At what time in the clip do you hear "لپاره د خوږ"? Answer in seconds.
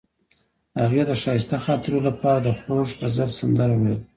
2.07-2.87